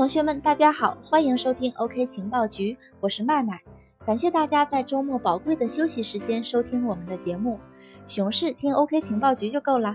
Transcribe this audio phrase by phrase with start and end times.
[0.00, 3.60] 同学们，大家好，欢迎收听 OK 情报局，我是麦麦。
[4.06, 7.60] 感谢大家在周末宝贵的休息时间收听我们的节目，
[8.06, 9.94] 熊市听 OK 情报局就够了。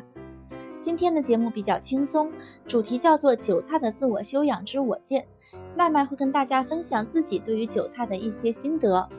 [0.79, 2.31] 今天的节目比较轻松，
[2.67, 5.25] 主题叫做“韭菜的自我修养之我见”。
[5.75, 9.09] 麦麦会跟大家分享自己对于韭菜的一些心得，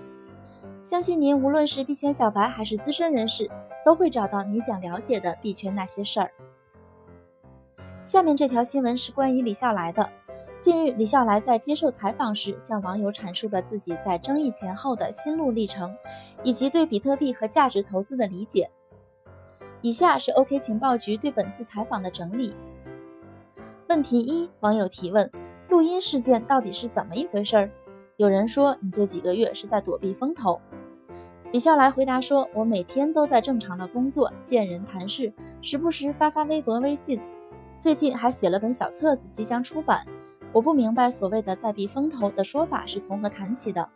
[0.85, 3.51] 相信您无论是币圈小白还是资深人士，
[3.85, 6.31] 都会找到你想了解的币圈那些事儿。
[8.05, 10.09] 下面这条新闻是关于李笑来的。
[10.67, 15.95] 近日，李笑来在接受采访时向网友阐述了自己在争议前后的心路历程，
[16.43, 18.69] 以及对比特币和价值投资的理解。
[19.81, 22.53] 以下是 OK 情报局对本次采访的整理。
[23.89, 25.31] 问题一：网友提问。
[25.69, 27.71] 录音事件到底是怎么一回事？
[28.17, 30.61] 有人说你这几个月是在躲避风头。
[31.53, 37.21] 李笑来回答说：“我每天都在正常的工作，见人谈事，时不时发发微博、微信。
[37.79, 40.05] 最近还写了本小册子，即将出版。
[40.57, 43.91] 我不明白所谓的在避风头的说法是从何谈起的。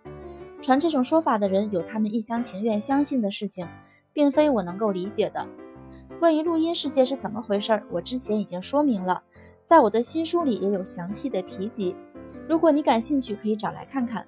[0.61, 3.67] 传这种说法的人有他们一厢情愿相信的事情，
[4.13, 5.47] 并非我能够理解的。
[6.19, 9.23] 关于录音事件是怎么回事，我之前已经说明了。”
[9.65, 11.97] 在我的新书里也有详细的提及，
[12.47, 14.27] 如果你感兴趣，可以找来看看。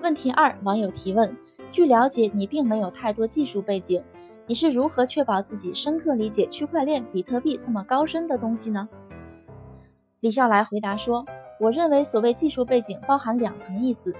[0.00, 1.36] 问题二，网友提问：
[1.70, 4.02] 据了解，你并没有太多技术背景，
[4.46, 8.88] 你是如何确保自己深刻理解区块链、比特币这么高深的东西呢？
[10.24, 11.26] 李笑来回答说：
[11.60, 14.14] 我认为所谓技术背景包含两层意思，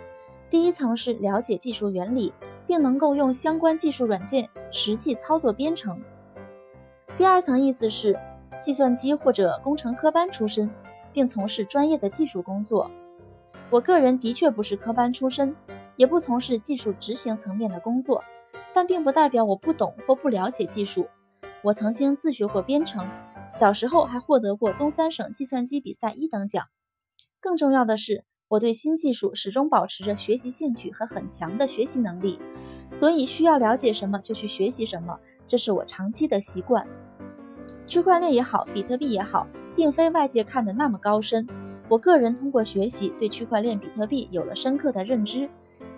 [0.50, 2.30] 第一层是了解技术原理，
[2.66, 5.96] 并能够用相关技术软件实际操作编程；
[7.16, 8.14] 第二层意思是。
[8.60, 10.70] 计算机或者工程科班出身，
[11.10, 12.90] 并从事专业的技术工作。
[13.70, 15.56] 我个人的确不是科班出身，
[15.96, 18.22] 也不从事技术执行层面的工作，
[18.74, 21.06] 但并不代表我不懂或不了解技术。
[21.62, 23.06] 我曾经自学过编程，
[23.48, 26.66] 小时候还获得过东三省计算机比赛一等奖。
[27.40, 32.40] 更重要的是，我对新技术始终保持着学习兴趣和很强的学习能力，
[32.92, 36.86] 所以需要了解什么就去学习什么，这是我长期的习惯。
[37.86, 39.46] 区块链也好，比特币也好，
[39.76, 41.46] 并非外界看的那么高深。
[41.88, 45.48] 我个人通过学习，对区块链、比特币有了深刻的认知。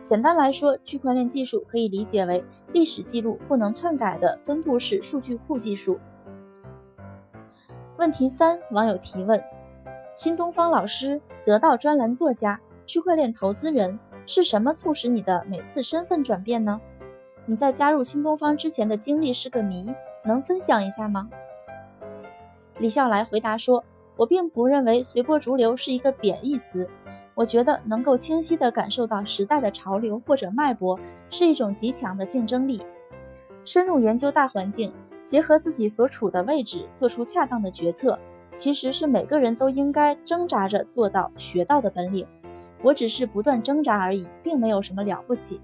[0.03, 5.99] 简单来说，区块链技术可以理解为历史记录不能篡改的分布式数据库技术。
[7.99, 9.43] 问题三，网友提问：
[10.15, 16.79] 新东方老师、得到专栏作家、区块链投资人，是什么促使你的每次身份转变呢？
[17.47, 21.31] 你在加入新东方之前的经历是个谜，能分享一下吗？
[22.77, 23.83] 李笑来回答说
[24.17, 26.87] ：“我并不认为随波逐流是一个贬义词，
[27.35, 32.85] 我觉得能够清晰地感受到时代的潮流或者脉搏是一种极强的竞争力。
[33.65, 34.93] 深入研究大环境，
[35.27, 38.19] 结合自己所处的位置，做出恰当的决策，
[38.55, 42.27] 其实是每个人都应该挣扎着做到、学到的本领。
[42.83, 45.61] 我只是不断挣扎而已，并没有什么了不起。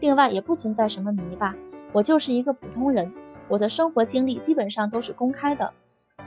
[0.00, 1.54] 另外，也不存在什么迷吧，
[1.92, 3.12] 我就是一个普通人。”
[3.46, 5.70] 我的生活经历基本上都是公开的，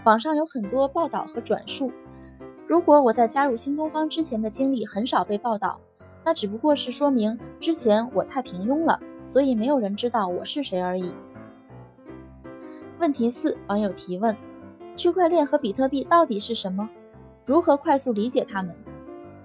[0.03, 1.91] 网上有很多报道和转述。
[2.67, 5.79] 如果我在加入新东方之前的经历很少被报道，
[6.23, 11.11] 那只不过是说明之前我太平庸了，所以没有人知道我是谁而已。
[12.99, 14.35] 问题四，网友提问：
[14.95, 16.89] 区块链和比特币到底是什么？
[17.45, 18.75] 如何快速理解它们？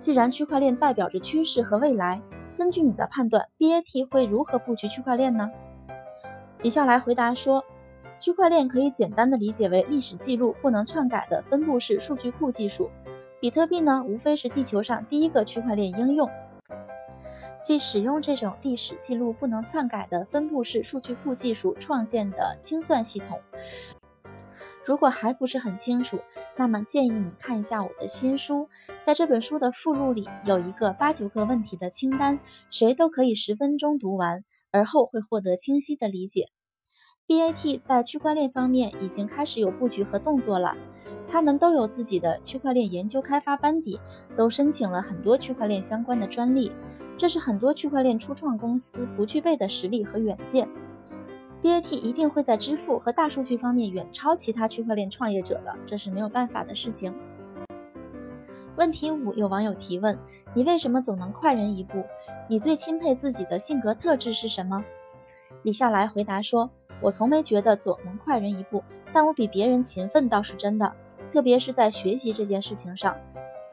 [0.00, 2.22] 既然区块链代表着趋势和未来，
[2.56, 5.50] 根据你的判断，BAT 会如何布局区块链呢？
[6.62, 7.62] 李笑来回答说
[8.18, 12.88] ：“区块链可以简单的理解为历史记录不能篡改的分布式数据库技术。
[13.38, 16.30] 比特币呢，无非是地球上第一个区块链应用，
[17.62, 23.40] 即使用这种历史记录不能篡改的分布式数据库技术创建的清算系统。
[24.84, 26.18] 如果还不是很清楚，
[26.56, 28.68] 那么建议你看一下我的新书，
[29.06, 36.48] 在这本书的附录里有一个八九个问题的清单，谁都可以十分钟读完。”而后会获得清晰的理解。
[37.32, 40.76] BAT 在区块链方面已经开始有布局和动作了，
[41.26, 43.98] 他们都有自己的区块链研究开发班底，
[44.36, 46.70] 都申请了很多区块链相关的专利，
[47.16, 50.68] 这是很多区块链初创公司不具备的实力和远见。
[51.62, 57.14] BAT 一定会在支付和大数据方面远超其他区块链创业者的，这是没有办法的事情。
[58.76, 60.18] 问题五，有网友提问：
[60.52, 62.04] 你为什么总能快人一步？
[62.50, 64.84] 你最钦佩自己的性格特质是什么？
[65.62, 66.70] 李笑来回答说：
[67.02, 68.82] 我从没觉得总能快人一步，
[69.12, 70.90] 但我比别人勤奋倒是真的，
[71.32, 73.16] 特别是在学习这件事情上。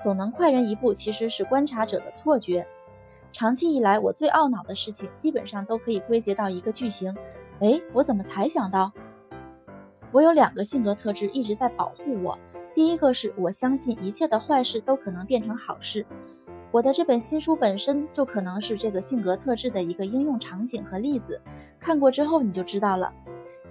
[0.01, 2.65] 总能快人一步其实是观察者的错觉。
[3.31, 7.15] 长期以来，我最懊恼的事情基本上都可以归结到一个句型：
[7.59, 8.91] 哎，我怎么才想到？
[10.11, 12.39] 我有两个性格特质一直在保护我。
[12.73, 16.05] 第一个是我相信一切的坏事都可能变成好事。
[16.71, 21.41] 我的这本新书本身就可能是这个性格特质的一个应用场景和例子，
[21.79, 23.11] 看过之后你就知道了。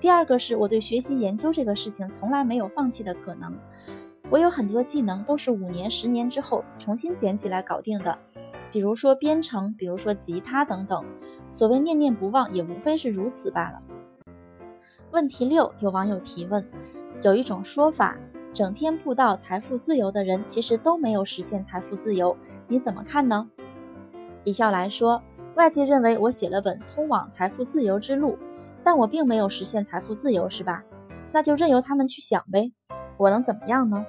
[0.00, 3.56] 第二个是我对学习研究这个事情从来没有放弃的可能，
[4.30, 8.18] 我有很多技能都是五年、十年之后重新捡起来搞定的，
[8.72, 11.04] 比如说编程，比如说吉他等等。
[11.50, 13.80] 所谓念念不忘，也无非是如此罢了。
[15.12, 16.68] 问题六，有网友提问：
[17.22, 18.18] 有一种说法，
[18.52, 22.36] 整天布道财富自由的人其实都没有实现财富自由，
[22.68, 23.50] 你怎么看呢？
[24.44, 25.22] 李笑来说，
[25.56, 28.38] 外界认为我写了本通往财富自由之路。
[28.84, 30.82] 但我并没有实现财富自由，是吧？
[31.32, 32.72] 那就任由他们去想呗，
[33.18, 34.06] 我能怎么样呢？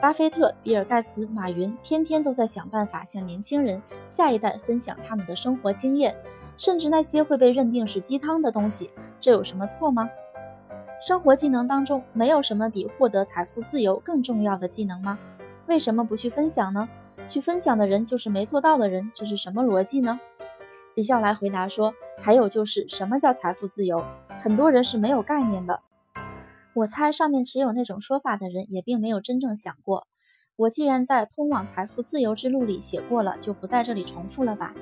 [0.00, 6.16] 巴菲特、比尔·盖茨、马云天天都在想办法向年轻人、下一代分享他们的生活经验，
[6.56, 8.90] 甚至那些会被认定是鸡汤的东西，
[9.20, 10.08] 这有什么错吗？
[11.06, 15.16] 生活技能当中没有什么比获得财富自由更重要的技能吗？
[15.66, 16.88] 为什么不去分享呢？
[17.28, 20.18] 去分享的人就是没做到的人，这是什么逻辑呢？
[20.94, 21.94] 李笑来回答说。
[22.20, 24.04] 还有就是什么叫财富自由？
[24.40, 25.78] 很多人是没有概念的。
[26.74, 30.08] 我猜上面持有那种说法的人也并没有真正想过。
[30.56, 34.74] 我既然在通往财富自由之路里写过了，就不在这里重复了吧。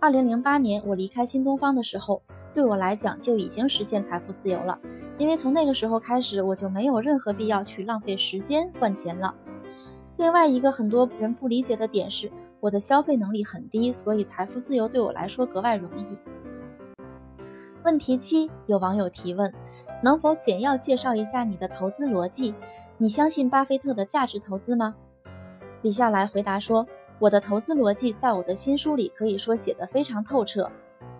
[0.00, 2.20] 二零零八年我离开新东方的时候，
[2.52, 4.80] 对我来讲就已经实现财富自由了，
[5.18, 9.36] 因为从那个时候开始，我就没有任何必要去浪费时间换钱了。
[10.20, 12.30] 另外一个很多人不理解的点是，
[12.60, 16.18] 我的消费能力很低，所以财富自由对我来说格外容易。
[17.84, 19.50] 问题七，有网友提问：
[20.02, 22.54] 能否简要介绍一下你的投资逻辑？
[22.98, 24.94] 你相信巴菲特的价值投资吗？
[25.80, 26.86] 李笑来回答说
[27.18, 30.70] ：“我的投资逻辑在我的新书里可以说写得非常透彻。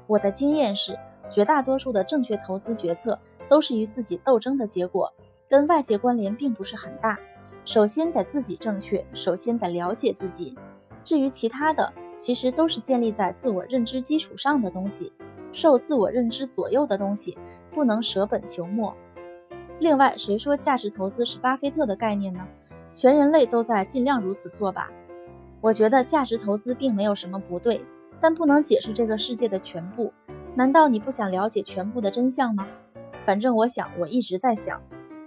[0.07, 0.95] 我的经验是，
[1.31, 3.19] 绝大多数的正确投资决策
[3.49, 5.11] 都是与自己斗争的结果，
[5.49, 7.19] 跟外界关联并不是很大。
[7.65, 10.57] 首先得自己正确，首先得了解自己。
[11.05, 15.13] 至于其他的，其实都是建立在自我认知基础上的东西。”
[15.53, 17.37] 受自我认知左右的东西，
[17.73, 18.95] 不能舍本求末。
[19.81, 22.47] 另外，谁说价值投资是巴菲特的概念呢？
[22.95, 24.93] 全人类都在尽量如此做吧。
[25.61, 27.85] 我觉得价值投资并没有什么不对，
[28.21, 30.13] 但不能解释这个世界的全部。
[30.55, 32.69] 难道你不想了解全部的真相吗？
[33.25, 34.81] 反正我想，我一直在想，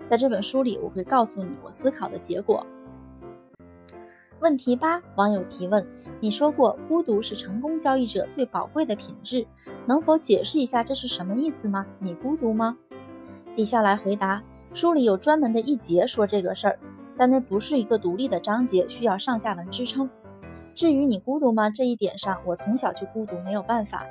[0.06, 2.66] 在这本书里，我会告诉你我思考的结果。
[4.40, 5.88] 问题八，网友提问：
[6.20, 9.48] 你说过孤独是成功交易者最宝贵的品质，
[9.86, 11.86] 能否解释一下这是什么意思吗？
[12.00, 12.78] 你孤独吗？
[13.56, 16.80] 李笑来回答：书里有专门的一节说这个事儿，
[17.16, 20.10] 但那不是一个独立的章节，需要上下文支撑。
[20.74, 24.06] 至于你孤独吗这一点上，我从小就孤独，没有办法。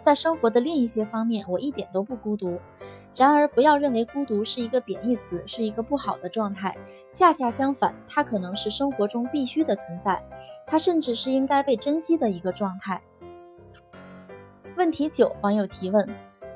[0.00, 2.58] 在生活的另一些方面，我一点都不孤独。
[3.16, 6.76] 然而，不要认为孤独是一个贬义词，是一个不好的状态。
[7.12, 10.22] 恰恰相反，它可能是生活中必须的存在，
[10.66, 13.02] 它甚至是应该被珍惜的一个状态。
[14.76, 16.08] 问题九，网友提问：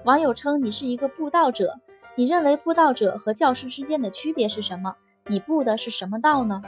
[0.04, 1.74] 网友称你是一个布道者，
[2.16, 4.94] 你认为布道者和教师之间的区别是什么？
[5.26, 6.62] 你布的是什么道呢？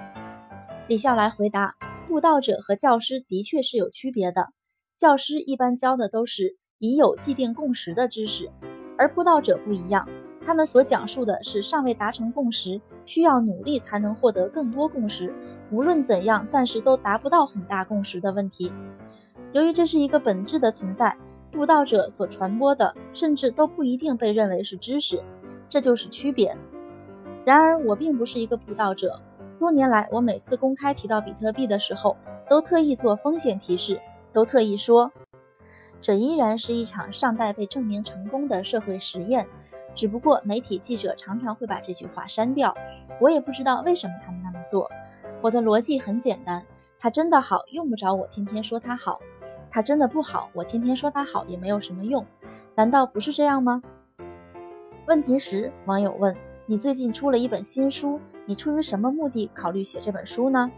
[0.89, 4.49] 李笑来回答：布道者和教师的确是有区别的。
[4.97, 8.51] 教师一般教的都是已有既定共识的知识。
[8.99, 10.09] 而布道者不一样，
[10.45, 15.35] 他们所讲述的是尚未达成共识，需要努力才能获得更多共识，
[15.71, 18.73] 无论怎样，暂时都达不到很大共识的问题。
[19.53, 21.17] 由于这是一个本质的存在，
[21.51, 25.23] 布道者所传播的甚至都不一定被认为是知识，
[25.69, 26.57] 这就是区别。
[27.45, 29.21] 然而，我并不是一个布道者，
[29.59, 32.17] 多年来，我每次公开提到比特币的时候，
[32.49, 34.01] 都特意做风险提示，
[34.33, 35.11] 都特意说。
[36.07, 39.45] 这依然是一场尚待被证明成功的社会实验，
[39.93, 42.73] 只不过媒体记者常常会把这句话删掉。
[43.21, 44.89] 我也不知道为什么他们那么做。
[45.41, 46.65] 我的逻辑很简单：
[46.97, 49.19] 它真的好，用不着我天天说它好；
[49.69, 52.25] 它真的不好，我天天说它好也没有什么用。
[52.77, 53.83] 难道不是这样吗？
[55.09, 56.37] 问题十，网友问：
[56.67, 60.71] 你最近出了一本新书，你出于什么目的考虑写这本书呢？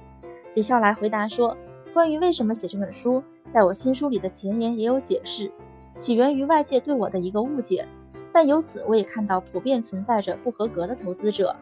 [0.54, 1.54] 李笑来回答说：
[1.98, 3.20] 关于为什么写这本书。
[3.52, 5.50] 在我新书里的前言也有解释，
[5.96, 7.84] 起源于外界对我的一个误解，
[8.32, 11.56] 但由此我也看到普遍存在着不合格的投资者，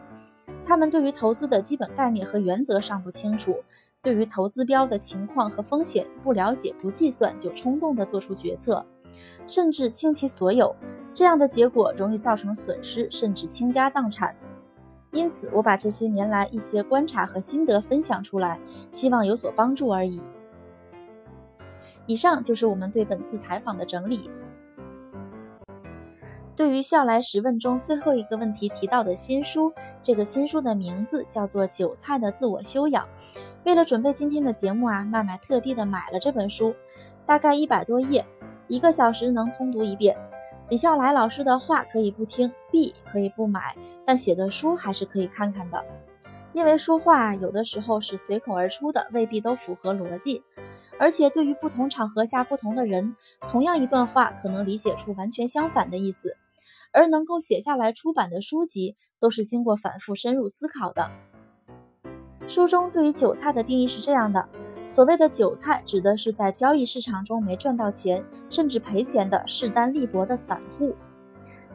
[0.63, 3.55] 他们对于投资的基本概念和原则尚不清楚，
[4.03, 8.85] 对于投资标的情况和风险不了解、不计算就冲动地做出决策，
[9.47, 10.75] 甚至倾其所有，
[11.15, 14.35] 这样的结果容易造成损失，甚至倾家荡产。
[15.11, 18.59] 因此，我把这些年来一些观察和心得分享出来，
[18.91, 20.21] 希望有所帮助而已。
[22.05, 24.29] 以上就是我们对本次采访的整理。
[26.55, 29.71] 对于笑来十问中最后一个问题提到的新书，
[30.01, 33.05] 这个新书的名字叫做《韭菜的自我修养》。
[33.63, 36.73] 为了准备今天的节目啊，麦麦特地的买了这本书，
[37.25, 38.25] 大概一百多页，
[38.67, 40.17] 一个小时能通读一遍。
[40.69, 45.83] 李笑来老师的话可以不听，币可以不买，但写的书还是可以看看的。
[46.53, 50.43] 因为说话有的时候是随口而出的，未必都符合逻辑，
[50.99, 53.15] 而且对于不同场合下不同的人，
[53.47, 56.35] 同样一段话可能理解出完全相反的意思。
[56.93, 61.11] 而能够写下来出版的书籍，都是经过反复深入思考的。
[62.47, 64.49] 书中对于韭菜的定义是这样的：
[64.87, 70.95] 所谓的韭菜，指的是在交易市场中没赚到钱，甚至赔钱的势单力薄的散户。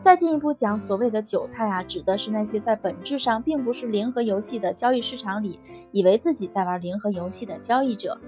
[0.00, 5.60] 再进一步讲，所谓的韭菜啊，指的是那些在本质上并不是零和游戏的交易市场里，
[5.92, 8.18] 以为自己在玩零和游戏的交易者。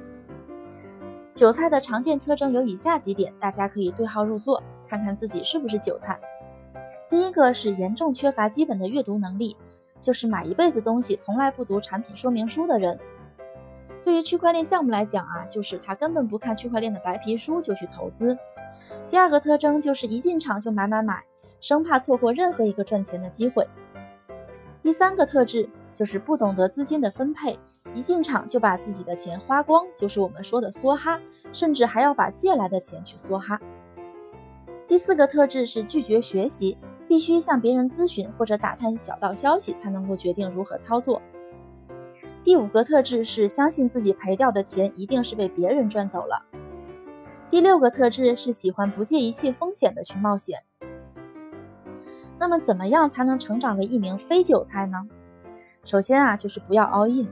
[1.34, 6.20] 韭菜的常见特征有以下几点，大家可以对号入座，看看自己是不是韭菜。
[7.10, 9.56] 第一个是严重缺乏基本的阅读能力，
[10.00, 12.96] 就是买一辈子东西从来不读产品说明书的人。
[14.04, 18.36] 对于区块链项目来讲啊，就是他根本不看区块链的白皮书就去投资。
[19.10, 21.24] 第二个特征就是一进场就买买买，
[21.60, 23.66] 生怕错过任何一个赚钱的机会。
[24.82, 27.58] 第三个特质就是不懂得资金的分配，
[27.94, 31.18] 一进场就把自己的钱花光，就是我们说的梭哈，
[31.54, 33.58] 甚至还要把借来的钱去梭哈。
[34.86, 36.76] 第四个特质是拒绝学习。
[37.06, 41.20] 必须向别人咨询或者打探小道消息，才能够决定如何操作。
[42.44, 46.44] 第五个特质是相信自己赔掉的钱一定是被别人赚走了。
[47.48, 50.62] 第六个特质是喜欢不计一切风险的去冒险。
[52.38, 55.06] 那么，怎么样才能成长为一名非韭菜呢？
[55.84, 57.28] 首先啊，就是不要 all in，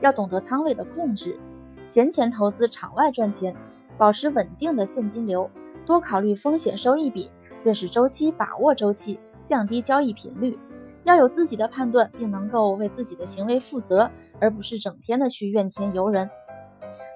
[0.00, 1.36] 要懂得仓位的控制，
[1.84, 3.56] 闲钱投资场外赚钱，
[3.98, 5.50] 保持稳定的现金流，
[5.84, 7.32] 多考虑风险收益比。
[7.64, 10.56] 认识周期，把握周期，降低交易频率，
[11.04, 16.30] 要有自己的判断，并能够为自己的行为负责，而不是整天的去怨天尤人。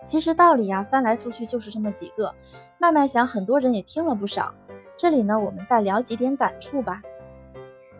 [0.05, 2.35] 其实道理呀，翻来覆去就是这么几个。
[2.79, 4.55] 慢慢想，很多人也听了不少。
[4.97, 7.03] 这里呢，我们再聊几点感触吧。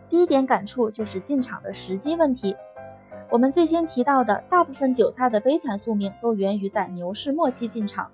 [0.09, 2.55] 第一点感触就是进场的时机问题。
[3.29, 8.11] 我们最先提到的，大部分韭菜的悲惨宿命都源于在牛市末期进场。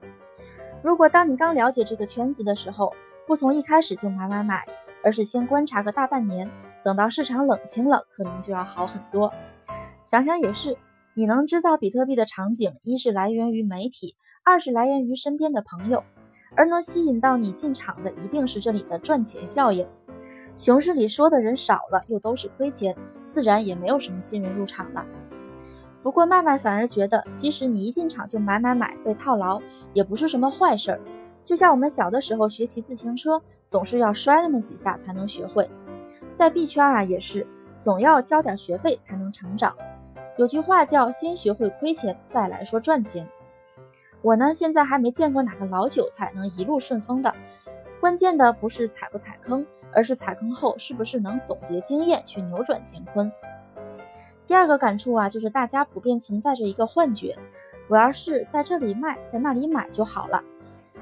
[0.83, 2.93] 如果当你刚了解这个圈子的时候，
[3.25, 4.63] 不从一开始就买买买，
[5.03, 6.47] 而是先观察个大半年，
[6.87, 9.33] 等到市场冷清了，可能就要好很多。
[10.05, 10.77] 想想也是，
[11.15, 14.15] 你能知道比特币的场景，一是来源于媒体，
[14.45, 16.05] 二是来源于身边的朋友，
[16.55, 19.85] 而能吸引到你进场的，一定是这里的赚钱效应。
[20.55, 22.95] 熊市里说的人少了，又都是亏钱，
[23.27, 25.05] 自然也没有什么新人入场了。
[26.01, 31.01] 不过麦麦反而觉得，即使你一进场就买买买，被套牢，也不是什么坏事儿。
[31.43, 35.69] 就像我们小的时候学骑自行车，总是要摔那么几下才能学会。
[36.35, 37.45] 在币圈啊，也是
[37.79, 39.75] 总要交点学费才能成长。
[40.37, 43.27] 有句话叫“先学会亏钱，再来说赚钱”。
[44.21, 47.33] 我呢，现在还没见过哪个老韭菜能一路顺风的。
[47.99, 53.31] 关键的不是踩不踩坑，而是踩坑后是不是能总结经验去扭转乾坤。
[54.45, 57.37] 第二个感触啊，就是大家普遍存在着一个幻觉：
[57.87, 60.43] 我要是在这里卖，在那里买就好了。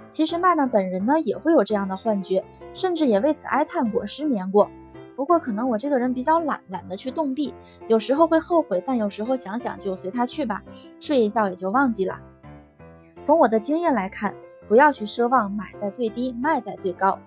[0.10, 4.70] 其实麦麦本人呢也会有这样的幻觉，甚至也为此哀叹过、失眠过。
[5.16, 7.54] 不过可能我这个人比较懒，懒得去动币，
[7.88, 10.62] 有时候会后悔，但有时候想想就随他去吧，
[11.00, 12.20] 睡一觉也就忘记了。
[13.22, 14.36] 从我的经验来看，
[14.68, 17.18] 不要去奢望买在最低，卖在最高。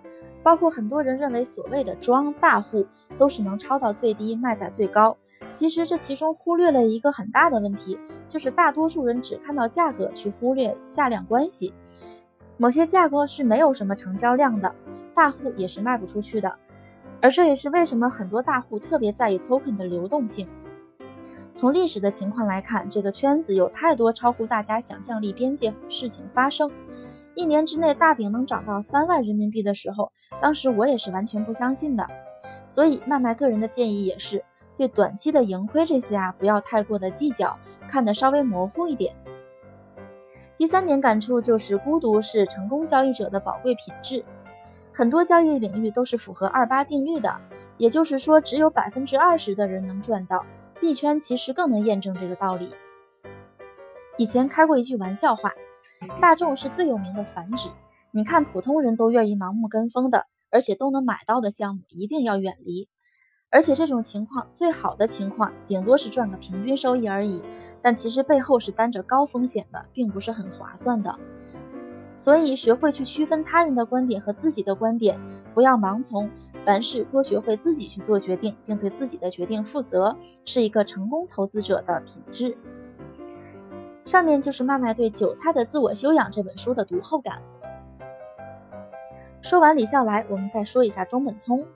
[0.40, 2.86] 包括很多人认为所谓的庄大户
[3.18, 5.16] 都是能抄到最低，卖在最高。
[5.50, 11.74] 其实这其中忽略了一个很大的问题，就是大多数人只看到价格，去忽略价量关系。
[12.56, 14.74] 某些价格是没有什么成交量的，
[15.12, 16.56] 大户也是卖不出去的，
[17.20, 20.48] 而这也是为什么很多大户特别在意 token 的流动性。
[21.54, 26.70] 从历史的情况来看，这个圈子有太多超乎大家想象力边界事情发生。
[27.34, 32.06] 一年之内大饼能涨到三万人民币的时候，当时我也是完全不相信的。
[32.68, 34.44] 所以麦麦个人的建议也是，
[34.76, 37.58] 对短期的盈亏这些啊，不要太过的计较，
[37.88, 39.12] 看得稍微模糊一点。
[40.56, 44.24] 第三点感触就是，孤独是成功交易者的宝贵品质。
[44.98, 47.40] 很多交易领域都是符合二八定律的，
[47.76, 50.44] 也就是说，只有百分之二十的人能赚到。
[50.80, 52.74] 币圈其实更能验证这个道理。
[54.16, 55.52] 以前开过一句玩笑话：
[56.20, 57.68] 大众是最有名的繁殖。
[58.10, 62.88] 你看，普通人都愿意盲目跟风的，而且都能买到的项目，一定要远离。
[63.50, 67.44] 而且这种情况，最好的情况顶多是赚个平均收益而已，
[67.80, 71.16] 但其实背后是担着高风险的，并不是很划算的。
[72.18, 75.18] 所以学会去区分他人的观点和自己的观点，
[75.54, 76.28] 不要盲从，
[76.64, 82.58] 凡事多学会自己去做决定，并对自己的决定负责，是一个成功投资者的品质。
[84.02, 87.40] 上面就是麦麦对《韭菜的自我修养》这本书的读后感。
[89.40, 91.66] 说完李笑来，我们再说一下中本聪。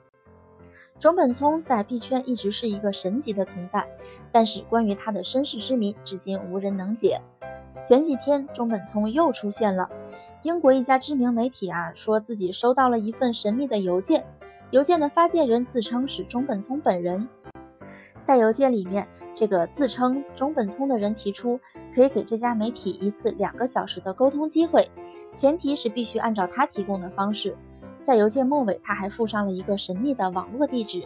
[0.99, 3.87] 中本聪在币圈一直是一个神级的存在，
[4.31, 7.21] 但是关于他的身世之谜，至今无人能解。
[7.83, 9.89] 前几天，中本聪又出现了。
[10.43, 14.25] 英国一家知名媒体啊，说自己收到了一份神秘的邮件，
[14.71, 17.29] 邮件的发件人自称是中本聪本人。
[18.23, 21.61] 在邮件里面，这个自称中本聪的人提出，
[21.95, 24.91] 可以给这家媒体一次两个小时的沟通机会，
[25.33, 27.55] 前提是必须按照他提供的方式。
[28.01, 31.03] 在邮件末尾，他还附上了一个神秘的网络地址。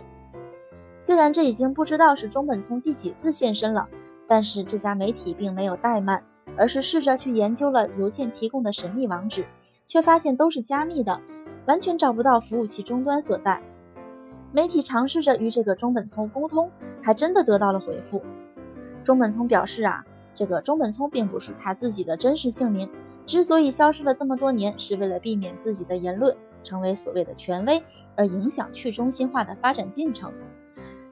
[1.00, 3.88] 虽然这已经不知道是中本聪第几次现身了，
[4.26, 6.24] 但是这家媒体并没有怠慢，
[6.56, 9.46] 而是试着去研究了邮件提供的神秘网址，
[9.86, 11.20] 却发现都是加密的，
[11.66, 13.62] 完全找不到服务器终端所在。
[14.54, 18.22] 媒体尝试着与这个中本聪沟通，还真的得到了回复。
[19.04, 22.90] 中本聪表示啊，这个中本聪并不是他自己的真实姓名，
[23.26, 27.84] 之所以消失了这么多年，是为了避免自己的言论成为所谓的权威，
[28.16, 30.34] 而影响去中心化的发展进程。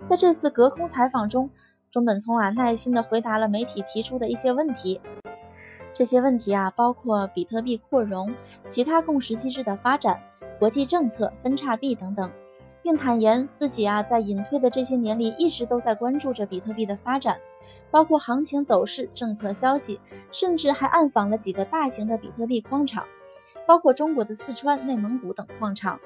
[0.06, 1.50] 在这次隔空采访中，
[1.96, 5.00] 中本聪啊耐心地回答了媒体提出的一些问题。
[5.94, 8.36] 这些问题啊包括比特币扩容、
[8.68, 10.22] 其他共识机制的发展、
[10.60, 12.30] 国际政策、分叉币等等。
[12.84, 17.38] 并坦言自己啊，在隐退的这些年里，一直都在关注着比特币的发展，
[17.90, 20.02] 包括行情走势、政策消息，
[20.34, 23.06] 甚至还暗访了几个大型的比特币矿场，
[23.66, 25.98] 包括中国的四川、内蒙古等矿场。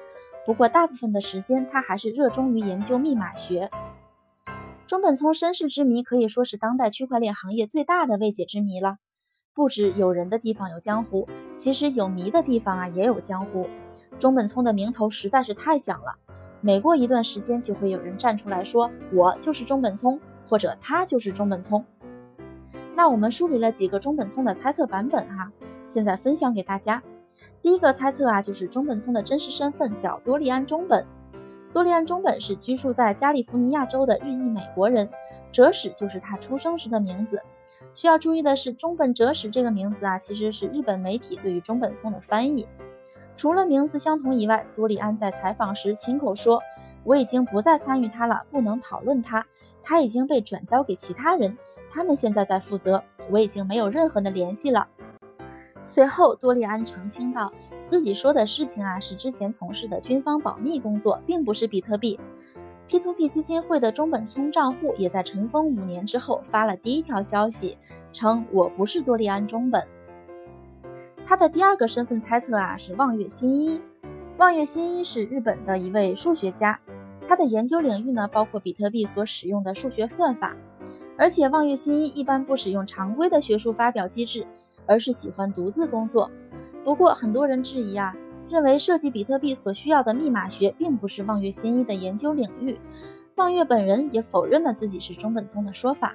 [0.46, 3.68] 不过，大部分的时间他还是热衷于研究密码学。
[4.90, 8.96] 中本聪身世之谜可以说是当代区块链行业最大的未解之谜了。
[9.54, 13.68] 不止有人的地方有江湖，其实有谜的地方啊也有江湖。
[14.18, 16.16] 中本聪的名头实在是太响了。
[16.60, 20.18] 每过一段时间，就会有人站出来说：“我就是中本聪，
[20.48, 21.84] 或者他就是中本聪。”
[22.96, 25.52] 那我们梳理了几个中本聪的猜测版本哈，
[25.86, 27.00] 现在分享给大家。
[27.62, 31.06] 第一个猜测啊，就是中本聪的真实身份叫多利安中本。
[31.72, 35.08] 多利安中本是居住在加利福尼亚州的日裔美国人，
[35.52, 37.42] 哲史就是他出生时的名字。
[37.94, 42.66] 需要注意的是，中本哲史这个名字啊，其实是日本媒体对于中本聪的翻译。
[43.36, 46.60] 除了名字相同以外，多利安在采访时亲口说
[47.04, 49.46] ：“我已经不再参与他了，不能讨论他，
[49.82, 51.56] 他已经被转交给其他人，
[51.90, 54.88] 他们现在在负责，我已经没有任何的联系了。”
[55.82, 57.52] 随后，多利安澄清道
[57.90, 62.20] ：“自己说的事情啊，是之前从事的军方保密工作，并不是比特币。
[62.88, 67.76] P2P 基金会的中本聪账户也在尘封五年之后发了第一条消息，
[68.12, 69.88] 称我不是多利安中本。”
[71.26, 73.80] 他的第二个身份猜测啊是望月新一。
[74.38, 76.78] 望月新一是日本的一位数学家，
[77.26, 80.56] 他的研究领域呢包括比特币所使用的数学算法。
[81.18, 84.46] 而且望月新一一般不使用常规的学术发表机制，
[84.86, 86.30] 而是喜欢独自工作。
[86.84, 88.14] 不过很多人质疑啊，
[88.48, 92.78] 认为设计比特币所需要的密码学并不是望月新一的研究领域。
[93.36, 96.14] 望月本人也否认了自己是中本聪的说法。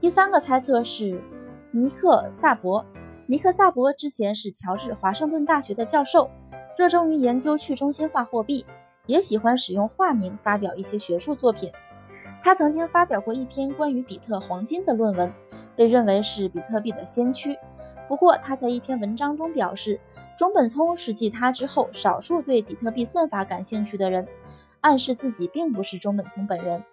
[0.00, 1.22] 第三个猜测是
[1.70, 2.84] 尼克萨博。
[3.26, 6.30] 尼克萨博之前是乔治华盛顿大学的教授，
[6.78, 8.64] 热衷于研究去中心化货币，
[9.06, 11.72] 也喜欢使用化名发表一些学术作品。
[12.42, 15.32] 他曾经发表过一篇关于比特黄金的论文，
[15.74, 17.56] 被认为是比特币的先驱。
[18.08, 20.00] 不过他在一篇文章中表示，
[20.38, 24.26] 中本聪是继他之后少数对比特币算法感兴趣的人，
[24.80, 26.84] 暗示自己并不是中本聪本人。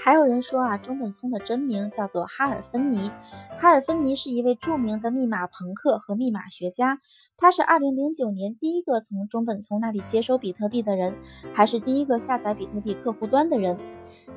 [0.00, 3.10] 还有人说啊，中本聪的真名叫做哈尔芬尼。
[3.58, 7.00] 哈尔芬尼是一位著名的密码朋克和密码学家，
[7.36, 11.14] 他是2009年第一个从中本聪那里接收比特币的人，
[11.52, 13.76] 还是第一个下载比特币客户端的人。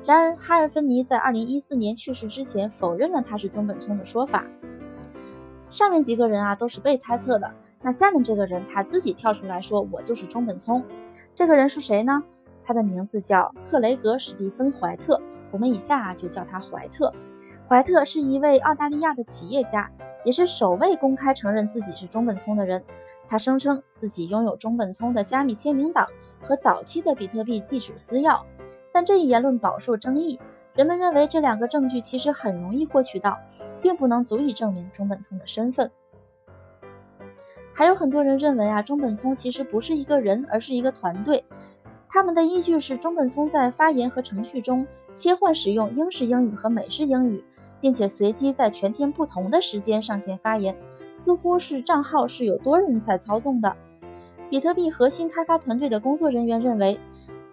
[0.04, 4.44] 然而，哈尔芬尼在2014年去世之前否认了他是中本聪的说法。
[5.72, 10.84] 上面几个人啊都是被猜测的，那下面这个人他自己跳出来说我就是中本聪。
[11.34, 12.22] 这个人是谁呢？
[12.62, 15.18] 他的名字叫克雷格·史蒂芬·怀特。
[15.50, 17.10] 我们以下啊就叫他怀特。
[17.66, 19.90] 怀特是一位澳大利亚的企业家，
[20.24, 22.84] 也是首位公开承认自己是中本聪的人。
[23.26, 26.06] 他声称自己拥有中本聪的加密签名档
[26.42, 28.42] 和早期的比特币地址私钥，
[28.92, 30.38] 但这一言论饱受争议。
[30.74, 33.38] 人们认为这两个证据其实很容易获取到，
[33.82, 35.90] 并不能足以证明中本聪的身份。
[37.74, 41.44] 还有很多人认为啊，中本聪其实不是一个人，而是一个团队。
[42.08, 47.42] 他们的依据是中本聪在发言和程序中切换使用英式英语和美式英语，
[47.80, 50.76] 并且随机在全天不同的时间上线发言，
[51.16, 53.74] 似乎是账号是有多人在操纵的。
[54.50, 57.00] 比特币核心开发团队的工作人员认为，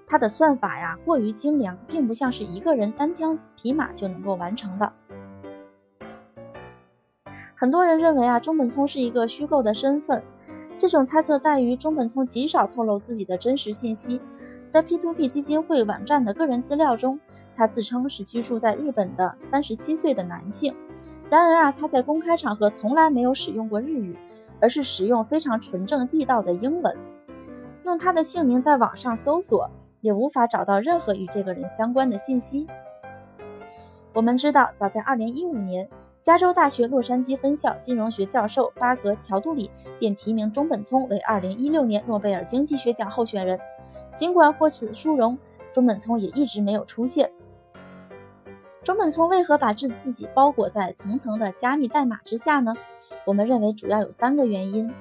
[0.06, 4.92] 它的算法呀过于精良，并不像是一个人单枪匹马就能够完成的。
[7.60, 10.24] 很多人认为啊，中本聪是一个虚构的身份。
[10.78, 14.22] 这种猜测在于中本聪极少透露自己的真实信息。
[14.72, 17.19] 在 P2P 基金会网站的个人资料中，
[17.58, 20.74] 他自称是居住在日本的三十七岁的男性。
[21.30, 24.17] 然而啊，他在公开场合从来没有使用过日语，
[24.62, 26.95] 而是使用非常纯正地道的英文。
[27.84, 29.69] 用他的姓名在网上搜索，
[30.00, 32.67] 也无法找到任何与这个人相关的信息。
[34.13, 35.89] 我们知道，早在2015年。
[36.21, 43.60] 加州大学洛杉矶分校金融学教授巴格乔杜里便提名中本聪为2016年诺贝尔经济学奖候选人。
[44.15, 45.38] 尽管获此殊荣，
[45.73, 47.32] 中本聪也一直没有出现。
[48.84, 52.73] 中本聪为何把自自己包裹在层层的加密代码之下呢？
[53.25, 54.93] 我们认为主要有三个原因。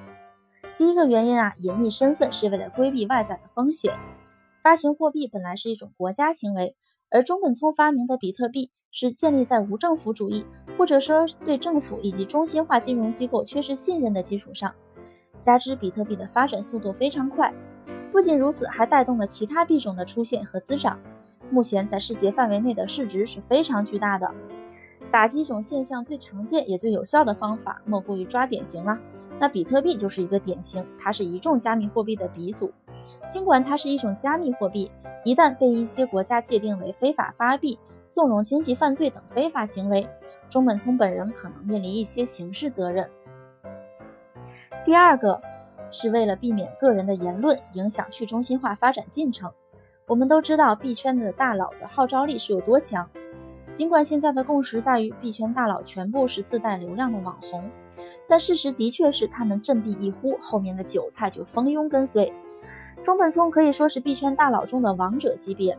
[0.77, 3.93] 第一个原因啊，隐匿身份是为了规避外在的风险。
[4.63, 6.75] 发行货币本来是一种国家行为。
[7.11, 10.45] 而中本聪发明的比特币是建立在无政府主义，
[10.77, 14.73] 或者说对政府以及中心化金融机构缺失信任的基础上，
[15.41, 17.51] 加之比特币的发展速度非常快，
[18.11, 20.99] 不仅如此，还带动了其他币种的出现和滋长。
[21.49, 24.31] 目前在世界范围内的市值是非常巨大的。
[25.11, 28.99] 打击一种现象最常见也最有效的方法，莫过于抓典型了。
[29.39, 32.71] 那比特币就是一个典型，它是一众加密货币的鼻祖。
[33.29, 34.91] 尽管它是一种加密货币，
[35.23, 37.77] 一旦被一些国家界定为非法发币、
[38.09, 40.07] 纵容经济犯罪等非法行为，
[40.49, 43.09] 中本聪本人可能面临一些刑事责任。
[44.83, 45.41] 第二个
[45.91, 49.51] 是为了避免个人的言论影响去中心化发展进程。
[50.07, 53.07] 我们都知道币圈的大佬的号召力是有多强，
[53.73, 57.69] 尽管现在的共识在于币圈大佬全部是自带流量的网红，
[58.27, 62.33] 但事实的确是他们振臂一呼，后面的韭菜就蜂拥跟随。
[63.01, 65.77] 中本聪可以说是币圈大佬中的王者级别，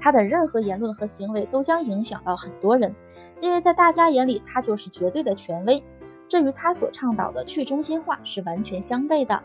[0.00, 2.94] 他的任何言论和行为都将影响到很多人，
[3.40, 5.82] 因为在大家眼里他就是绝对的权威，
[6.26, 9.42] 这与他所倡导的去中心化是完全相悖的。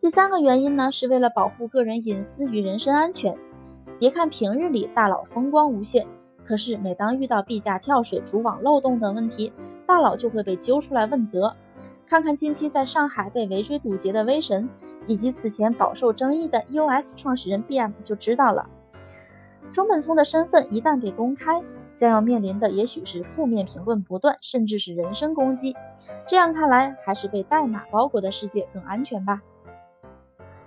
[0.00, 3.36] 第三个原因呢，是为了保护个人隐私与人身安全。
[3.98, 6.06] 别看平日里大佬风光无限，
[6.44, 9.52] 可是每当遇到币价跳水、主网漏洞等问题，
[9.84, 11.56] 大佬就会被揪出来问责。
[12.08, 14.66] 看看近期在上海被围追堵截的威神，
[15.06, 18.66] 以及此前饱受争议的 EOS 创始人 BM 就知道了。
[19.70, 21.62] 中本聪的身份一旦被公开，
[21.96, 25.76] 将要面临的也许是负面评论不断，甚至是人身攻击。
[26.26, 29.42] 这样看来，还是被代码包裹的世界更安全吧。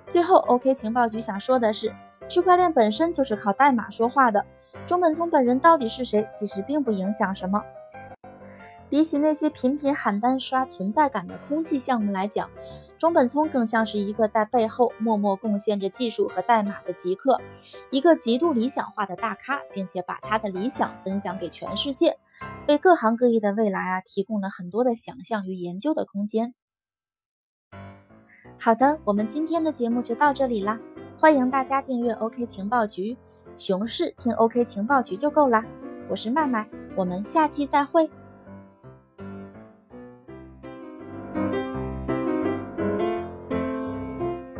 [0.08, 1.92] 最后，OK 情报局想说的是，
[2.30, 4.46] 区块链本身就是靠代码说话的。
[4.86, 7.64] 中本聪本人到底是谁，其实并不影响什么。
[8.92, 12.50] 比起那些频频喊单刷存在感的空气项目来讲，
[13.00, 17.40] 中本聪更像是一个在背后默默贡献着技术和代码的极客，
[17.90, 22.18] 一个极度理想化的大咖，并且把他的理想分享给全世界，
[22.68, 26.54] 为各行各业的未来啊提供了很多的想象与研究的空间。
[28.60, 30.78] 好的，我们今天的节目就到这里啦，
[31.18, 33.18] 欢迎大家订阅 OK 情报局，
[33.56, 35.64] 熊市听 OK 情报局就够啦。
[36.10, 38.12] 我是麦麦，我们下期再会。